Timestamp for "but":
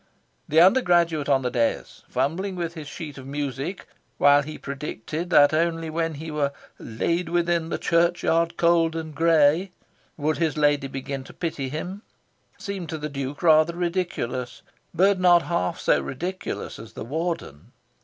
14.91-15.19